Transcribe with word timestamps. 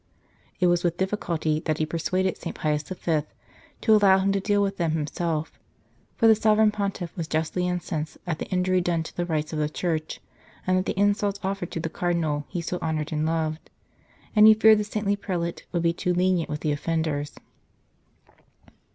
It 0.59 0.65
was 0.65 0.83
with 0.83 0.97
difficulty 0.97 1.59
that 1.65 1.77
he 1.77 1.85
persuaded 1.85 2.35
St. 2.35 2.55
Pius 2.55 2.81
V. 2.81 2.95
to 3.81 3.95
allow 3.95 4.17
him 4.17 4.31
to 4.31 4.39
deal 4.39 4.63
with 4.63 4.77
them 4.77 4.93
himself, 4.93 5.59
for 6.17 6.27
the 6.27 6.33
Sovereign 6.33 6.71
Pontiff 6.71 7.15
was 7.15 7.27
justly 7.27 7.67
incensed 7.67 8.17
at 8.25 8.39
the 8.39 8.47
injury 8.47 8.81
done 8.81 9.03
to 9.03 9.15
the 9.15 9.27
rights 9.27 9.53
of 9.53 9.59
the 9.59 9.69
Church, 9.69 10.19
and 10.65 10.75
at 10.75 10.87
the 10.87 10.99
insults 10.99 11.39
offered 11.43 11.69
to 11.69 11.79
the 11.79 11.87
Cardinal 11.87 12.45
he 12.49 12.61
so 12.61 12.79
honoured 12.81 13.11
and 13.11 13.27
loved; 13.27 13.69
and 14.35 14.47
he 14.47 14.55
feared 14.55 14.79
the 14.79 14.83
saintly 14.83 15.15
prelate 15.15 15.67
would 15.71 15.83
be 15.83 15.93
too 15.93 16.15
lenient 16.15 16.49
with 16.49 16.61
the 16.61 16.71
offenders. 16.71 17.35